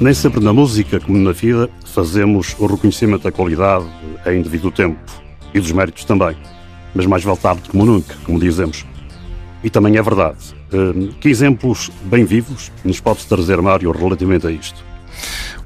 [0.00, 3.84] Nem sempre na música, como na vida, fazemos o reconhecimento da qualidade
[4.26, 4.98] em devido tempo
[5.52, 6.34] e dos méritos também.
[6.94, 8.86] Mas mais vale tarde como nunca, como dizemos.
[9.62, 10.38] E também é verdade.
[10.72, 14.82] Hum, que exemplos bem vivos nos pode trazer Mário relativamente a isto?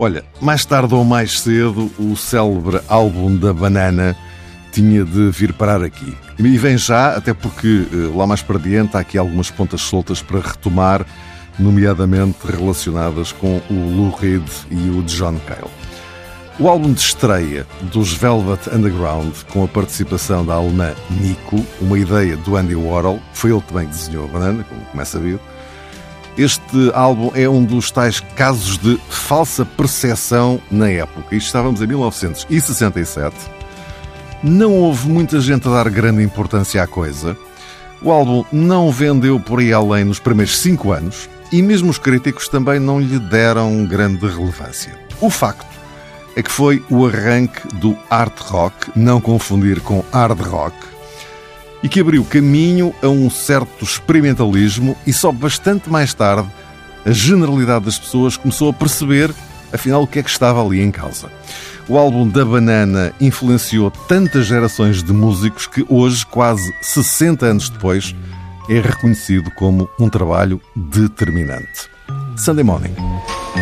[0.01, 4.17] Olha, mais tarde ou mais cedo, o célebre álbum da Banana
[4.73, 6.13] tinha de vir parar aqui.
[6.41, 10.21] E vem já, até porque eh, lá mais para diante há aqui algumas pontas soltas
[10.21, 11.07] para retomar
[11.59, 15.71] nomeadamente relacionadas com o Lou Reed e o John Cale.
[16.59, 22.37] O álbum de estreia dos Velvet Underground, com a participação da alemã Nico, uma ideia
[22.37, 25.41] do Andy Warhol, foi ele também que desenhou a banana, como começa a ver.
[26.39, 31.35] Este álbum é um dos tais casos de falsa percepção na época.
[31.35, 33.35] Isto estávamos em 1967.
[34.41, 37.37] Não houve muita gente a dar grande importância à coisa.
[38.01, 42.49] O álbum não vendeu por aí além nos primeiros cinco anos, e mesmo os críticos
[42.49, 44.93] também não lhe deram grande relevância.
[45.21, 45.65] O facto
[46.35, 50.77] é que foi o arranque do art rock, não confundir com hard rock,
[51.81, 56.49] e que abriu caminho a um certo experimentalismo e só bastante mais tarde
[57.07, 59.33] a generalidade das pessoas começou a perceber
[59.73, 61.31] afinal o que é que estava ali em causa.
[61.89, 68.13] O álbum da Banana influenciou tantas gerações de músicos que hoje, quase 60 anos depois,
[68.69, 71.89] é reconhecido como um trabalho determinante.
[72.37, 72.95] Sunday Morning.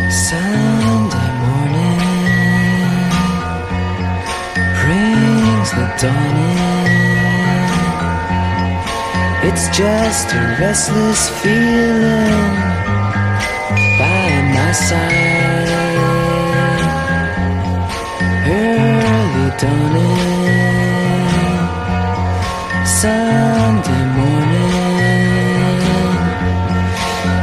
[0.09, 1.99] Sunday morning
[4.83, 6.73] brings the dawn in.
[9.45, 12.55] It's just a restless feeling
[13.99, 15.73] by my side.
[18.47, 20.43] Early dawning.
[22.85, 24.03] Sunday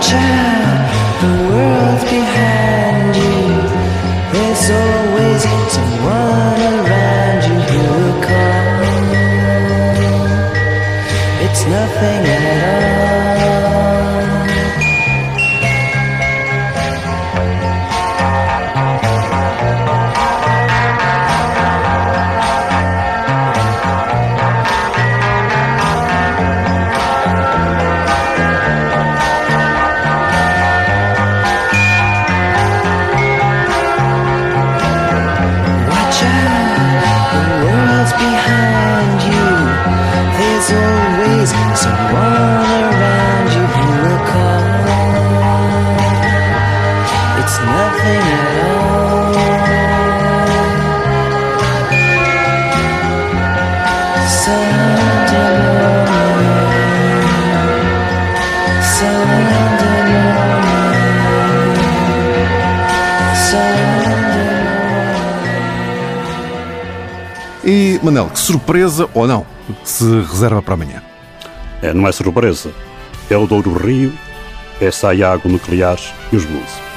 [0.00, 0.49] pretend
[67.62, 69.46] E, Manel, que surpresa ou não
[69.84, 71.09] se reserva para amanhã?
[71.82, 72.70] É, não é surpresa.
[73.30, 74.12] É o Douro Rio,
[74.80, 76.89] é Saiago Nucleares e os Blues.